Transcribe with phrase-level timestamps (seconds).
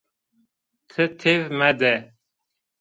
[0.91, 1.93] Ti têv mede!